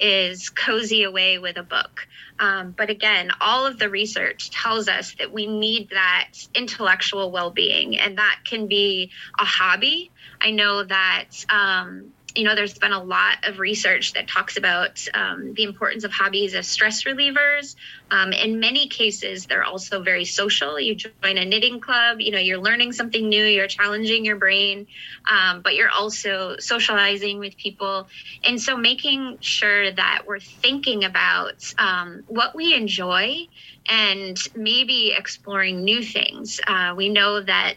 is 0.03 0.49
cozy 0.49 1.03
away 1.03 1.39
with 1.39 1.57
a 1.57 1.63
book. 1.63 2.07
Um, 2.37 2.75
but 2.77 2.89
again, 2.89 3.31
all 3.39 3.65
of 3.65 3.79
the 3.79 3.89
research 3.89 4.51
tells 4.51 4.89
us 4.89 5.15
that 5.17 5.31
we 5.31 5.47
need 5.47 5.91
that 5.91 6.29
intellectual 6.53 7.31
well 7.31 7.51
being, 7.51 7.97
and 7.97 8.17
that 8.17 8.39
can 8.43 8.67
be 8.67 9.11
a 9.39 9.45
hobby. 9.45 10.11
I 10.41 10.51
know 10.51 10.83
that 10.83 11.29
um, 11.49 12.11
you 12.35 12.43
know, 12.43 12.55
there's 12.55 12.77
been 12.77 12.93
a 12.93 13.03
lot 13.03 13.37
of 13.47 13.59
research 13.59 14.13
that 14.13 14.27
talks 14.27 14.57
about 14.57 15.05
um, 15.13 15.53
the 15.53 15.63
importance 15.63 16.03
of 16.03 16.11
hobbies 16.11 16.55
as 16.55 16.67
stress 16.67 17.03
relievers. 17.03 17.75
Um, 18.09 18.33
in 18.33 18.59
many 18.59 18.87
cases, 18.87 19.45
they're 19.45 19.63
also 19.63 20.01
very 20.01 20.25
social. 20.25 20.79
You 20.79 20.95
join 20.95 21.37
a 21.37 21.45
knitting 21.45 21.79
club, 21.79 22.19
you 22.19 22.31
know, 22.31 22.39
you're 22.39 22.59
learning 22.59 22.93
something 22.93 23.29
new, 23.29 23.43
you're 23.43 23.67
challenging 23.67 24.25
your 24.25 24.35
brain, 24.35 24.87
um, 25.29 25.61
but 25.61 25.75
you're 25.75 25.91
also 25.91 26.55
socializing 26.57 27.39
with 27.39 27.55
people. 27.57 28.07
And 28.43 28.59
so 28.59 28.77
making 28.77 29.37
sure 29.41 29.91
that 29.91 30.23
we're 30.25 30.39
thinking 30.39 31.03
about 31.03 31.63
um, 31.77 32.23
what 32.27 32.55
we 32.55 32.73
enjoy 32.73 33.47
and 33.87 34.37
maybe 34.55 35.13
exploring 35.15 35.83
new 35.83 36.01
things. 36.01 36.59
Uh, 36.65 36.93
we 36.95 37.09
know 37.09 37.41
that 37.41 37.75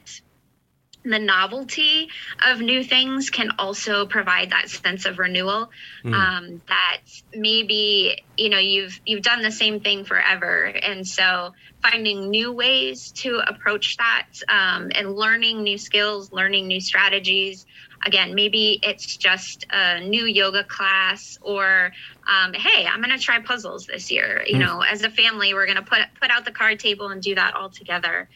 the 1.07 1.19
novelty 1.19 2.09
of 2.45 2.61
new 2.61 2.83
things 2.83 3.31
can 3.31 3.51
also 3.59 4.07
provide 4.07 4.51
that 4.51 4.69
sense 4.69 5.07
of 5.07 5.19
renewal 5.19 5.71
mm. 6.05 6.13
um, 6.13 6.61
that 6.69 6.99
maybe 7.35 8.25
you 8.37 8.49
know 8.49 8.59
you've 8.59 9.01
you've 9.07 9.23
done 9.23 9.43
the 9.43 9.53
same 9.53 9.81
thing 9.81 10.05
forever 10.05 10.65
and 10.65 11.07
so 11.07 11.55
finding 11.83 12.29
new 12.29 12.53
ways 12.53 13.13
to 13.13 13.41
approach 13.47 13.97
that 13.99 14.27
um, 14.49 14.91
and 14.95 15.15
learning 15.15 15.63
new 15.63 15.79
skills 15.79 16.33
learning 16.33 16.67
new 16.67 16.81
strategies 16.81 17.67
again 18.05 18.35
maybe 18.35 18.81
it's 18.83 19.17
just 19.17 19.65
a 19.71 20.01
new 20.01 20.27
yoga 20.27 20.65
class 20.65 21.39
or 21.41 21.93
um, 22.27 22.53
hey 22.53 22.85
i'm 22.87 23.01
going 23.01 23.17
to 23.17 23.23
try 23.23 23.39
puzzles 23.41 23.87
this 23.87 24.11
year 24.11 24.43
you 24.47 24.57
mm. 24.57 24.61
know 24.61 24.81
as 24.81 25.03
a 25.03 25.11
family 25.11 25.55
we're 25.55 25.67
going 25.67 25.77
to 25.77 25.83
put 25.83 26.01
put 26.21 26.31
out 26.31 26.45
the 26.45 26.53
card 26.53 26.81
table 26.81 27.09
and 27.09 27.23
do 27.23 27.35
that 27.35 27.55
all 27.55 27.71
together 27.71 28.29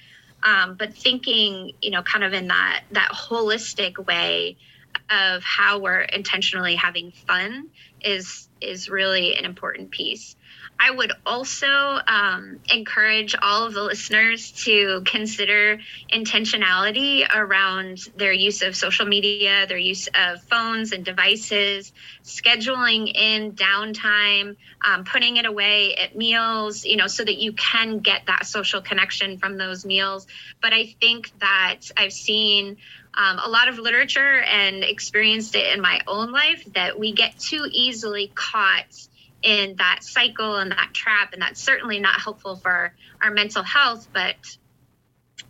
um, 0.43 0.77
but 0.79 0.95
thinking 0.95 1.73
you 1.81 1.91
know 1.91 2.03
kind 2.03 2.25
of 2.25 2.33
in 2.33 2.49
that 2.49 2.85
that 2.93 3.11
holistic 3.13 4.05
way 4.07 4.57
of 5.11 5.43
how 5.43 5.79
we're 5.79 6.01
intentionally 6.01 6.75
having 6.77 7.13
fun 7.13 7.69
is 8.01 8.49
is 8.61 8.89
really 8.89 9.37
an 9.37 9.45
important 9.45 9.91
piece. 9.91 10.37
I 10.83 10.91
would 10.91 11.13
also 11.27 11.67
um, 12.07 12.59
encourage 12.73 13.35
all 13.43 13.67
of 13.67 13.75
the 13.75 13.83
listeners 13.83 14.53
to 14.65 15.03
consider 15.05 15.79
intentionality 16.11 17.27
around 17.35 17.99
their 18.17 18.33
use 18.33 18.63
of 18.63 18.75
social 18.75 19.05
media, 19.05 19.67
their 19.67 19.77
use 19.77 20.09
of 20.15 20.43
phones 20.45 20.93
and 20.93 21.05
devices, 21.05 21.93
scheduling 22.25 23.13
in 23.15 23.53
downtime, 23.53 24.57
um, 24.83 25.05
putting 25.05 25.37
it 25.37 25.45
away 25.45 25.95
at 25.97 26.17
meals, 26.17 26.85
you 26.85 26.97
know, 26.97 27.07
so 27.07 27.25
that 27.25 27.37
you 27.37 27.53
can 27.53 27.99
get 27.99 28.23
that 28.27 28.47
social 28.47 28.81
connection 28.81 29.37
from 29.37 29.59
those 29.59 29.85
meals. 29.85 30.27
But 30.63 30.73
I 30.73 30.95
think 31.01 31.31
that 31.41 31.81
I've 31.97 32.13
seen 32.13 32.79
um, 33.15 33.39
a 33.45 33.49
lot 33.49 33.69
of 33.69 33.79
literature 33.79 34.41
and 34.43 34.83
experienced 34.83 35.55
it 35.55 35.75
in 35.75 35.83
my 35.83 36.01
own 36.07 36.33
life 36.33 36.65
that 36.75 36.99
we 36.99 37.13
get 37.13 37.39
too 37.39 37.69
easily 37.71 38.33
caught 38.35 39.09
in 39.43 39.77
that 39.77 40.01
cycle 40.03 40.57
and 40.57 40.71
that 40.71 40.91
trap 40.93 41.33
and 41.33 41.43
that's 41.43 41.61
certainly 41.61 41.99
not 41.99 42.21
helpful 42.21 42.57
for 42.57 42.93
our 43.23 43.31
mental 43.31 43.63
health 43.63 44.09
but 44.13 44.35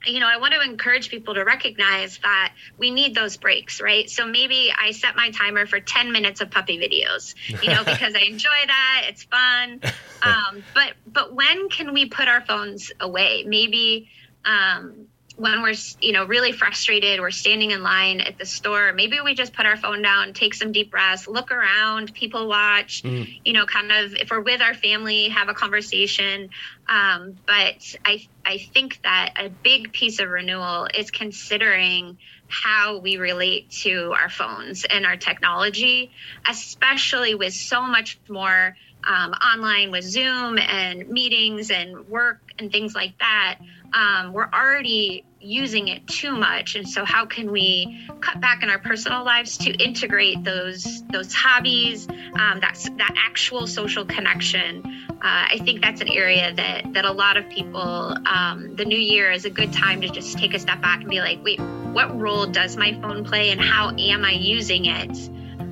you 0.06 0.20
know 0.20 0.28
i 0.28 0.38
want 0.38 0.54
to 0.54 0.62
encourage 0.62 1.10
people 1.10 1.34
to 1.34 1.44
recognize 1.44 2.18
that 2.18 2.54
we 2.78 2.90
need 2.90 3.14
those 3.14 3.36
breaks 3.36 3.80
right? 3.80 4.08
So 4.08 4.26
maybe 4.26 4.72
i 4.76 4.92
set 4.92 5.16
my 5.16 5.30
timer 5.30 5.66
for 5.66 5.80
10 5.80 6.12
minutes 6.12 6.40
of 6.40 6.50
puppy 6.50 6.78
videos 6.78 7.34
you 7.62 7.70
know 7.70 7.84
because 7.84 8.14
i 8.14 8.20
enjoy 8.20 8.48
that 8.66 9.06
it's 9.08 9.24
fun. 9.24 9.80
Um, 10.22 10.62
but 10.74 10.92
but 11.06 11.34
when 11.34 11.70
can 11.70 11.94
we 11.94 12.04
put 12.06 12.28
our 12.28 12.42
phones 12.42 12.92
away? 13.00 13.44
Maybe 13.46 14.10
um, 14.44 15.06
when 15.40 15.62
we're 15.62 15.74
you 16.02 16.12
know 16.12 16.26
really 16.26 16.52
frustrated 16.52 17.18
we're 17.18 17.30
standing 17.30 17.70
in 17.70 17.82
line 17.82 18.20
at 18.20 18.38
the 18.38 18.44
store 18.44 18.92
maybe 18.92 19.18
we 19.24 19.32
just 19.32 19.54
put 19.54 19.64
our 19.64 19.76
phone 19.76 20.02
down 20.02 20.34
take 20.34 20.52
some 20.52 20.70
deep 20.70 20.90
breaths 20.90 21.26
look 21.26 21.50
around 21.50 22.12
people 22.12 22.46
watch 22.46 23.02
mm. 23.02 23.40
you 23.42 23.54
know 23.54 23.64
kind 23.64 23.90
of 23.90 24.14
if 24.14 24.30
we're 24.30 24.40
with 24.40 24.60
our 24.60 24.74
family 24.74 25.30
have 25.30 25.48
a 25.48 25.54
conversation 25.54 26.50
um, 26.88 27.38
but 27.46 27.96
i 28.04 28.22
i 28.44 28.58
think 28.74 29.00
that 29.02 29.32
a 29.38 29.48
big 29.48 29.90
piece 29.92 30.20
of 30.20 30.28
renewal 30.28 30.86
is 30.94 31.10
considering 31.10 32.18
how 32.48 32.98
we 32.98 33.16
relate 33.16 33.70
to 33.70 34.12
our 34.12 34.28
phones 34.28 34.84
and 34.84 35.06
our 35.06 35.16
technology 35.16 36.10
especially 36.50 37.34
with 37.34 37.54
so 37.54 37.80
much 37.80 38.18
more 38.28 38.76
um, 39.04 39.32
online 39.32 39.90
with 39.90 40.04
zoom 40.04 40.58
and 40.58 41.08
meetings 41.08 41.70
and 41.70 42.06
work 42.10 42.40
and 42.58 42.70
things 42.70 42.94
like 42.94 43.18
that 43.18 43.58
um, 43.94 44.34
we're 44.34 44.50
already 44.52 45.24
using 45.40 45.88
it 45.88 46.06
too 46.06 46.36
much. 46.36 46.76
And 46.76 46.88
so 46.88 47.04
how 47.04 47.26
can 47.26 47.50
we 47.50 48.08
cut 48.20 48.40
back 48.40 48.62
in 48.62 48.70
our 48.70 48.78
personal 48.78 49.24
lives 49.24 49.56
to 49.58 49.70
integrate 49.70 50.44
those 50.44 51.02
those 51.08 51.32
hobbies 51.32 52.08
um, 52.08 52.60
that's 52.60 52.88
that 52.90 53.14
actual 53.16 53.66
social 53.66 54.04
connection? 54.04 55.06
Uh, 55.22 55.44
i 55.50 55.58
think 55.64 55.82
that's 55.82 56.00
an 56.00 56.08
area 56.08 56.54
that 56.54 56.94
that 56.94 57.04
a 57.04 57.12
lot 57.12 57.36
of 57.36 57.46
people 57.50 58.16
um, 58.26 58.74
the 58.76 58.86
new 58.86 58.98
year 58.98 59.30
is 59.30 59.44
a 59.44 59.50
good 59.50 59.70
time 59.70 60.00
to 60.00 60.08
just 60.08 60.38
take 60.38 60.54
a 60.54 60.58
step 60.58 60.80
back 60.80 61.00
and 61.00 61.10
be 61.10 61.20
like 61.20 61.44
wait 61.44 61.60
what 61.92 62.18
role 62.18 62.46
does 62.46 62.74
my 62.78 62.98
phone 63.02 63.22
play 63.22 63.50
and 63.50 63.60
how 63.60 63.90
am 63.98 64.24
i 64.24 64.32
using 64.32 64.86
it 64.86 65.10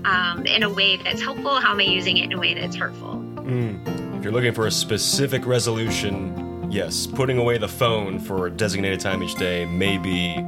um, 0.05 0.45
in 0.47 0.63
a 0.63 0.71
way 0.71 0.97
that's 0.97 1.21
helpful? 1.21 1.61
How 1.61 1.73
am 1.73 1.81
i 1.81 1.85
using 1.85 2.19
it 2.19 2.25
in 2.25 2.33
a 2.35 2.39
way 2.39 2.55
that's 2.55 2.77
hurtful? 2.77 3.15
Mm. 3.37 4.19
if 4.19 4.23
you're 4.23 4.33
looking 4.33 4.53
for 4.53 4.67
a 4.67 4.71
specific 4.71 5.47
resolution 5.47 6.48
yes, 6.71 7.07
putting 7.07 7.39
away 7.39 7.59
the 7.59 7.69
phone 7.69 8.19
for 8.19 8.47
a 8.47 8.51
designated 8.51 9.01
time 9.01 9.23
each 9.23 9.35
day 9.35 9.65
may 9.65 9.99
be 9.99 10.45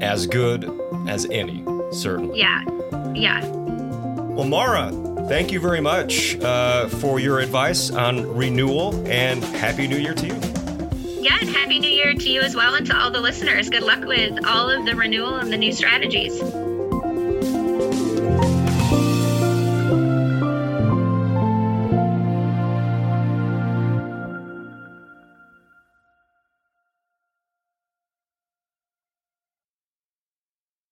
as 0.00 0.26
good 0.26 0.70
as 1.08 1.26
any, 1.30 1.64
certainly. 1.92 2.38
Yeah, 2.38 2.62
yeah. 3.14 3.44
Well, 3.44 4.46
Mara, 4.46 4.90
thank 5.28 5.52
you 5.52 5.60
very 5.60 5.80
much 5.80 6.38
uh, 6.40 6.88
for 6.88 7.20
your 7.20 7.40
advice 7.40 7.90
on 7.90 8.26
renewal 8.34 8.94
and 9.06 9.42
Happy 9.44 9.86
New 9.86 9.98
Year 9.98 10.14
to 10.14 10.26
you. 10.26 10.34
Yeah, 11.20 11.38
and 11.40 11.48
Happy 11.48 11.78
New 11.78 11.90
Year 11.90 12.14
to 12.14 12.30
you 12.30 12.40
as 12.40 12.54
well 12.54 12.74
and 12.74 12.86
to 12.86 12.98
all 12.98 13.10
the 13.10 13.20
listeners. 13.20 13.70
Good 13.70 13.82
luck 13.82 14.04
with 14.04 14.44
all 14.44 14.68
of 14.68 14.84
the 14.84 14.94
renewal 14.94 15.36
and 15.36 15.52
the 15.52 15.56
new 15.56 15.72
strategies. 15.72 16.42